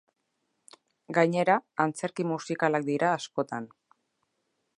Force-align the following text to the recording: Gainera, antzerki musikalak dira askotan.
Gainera, 1.17 1.59
antzerki 1.85 2.27
musikalak 2.33 2.89
dira 2.91 3.13
askotan. 3.19 3.71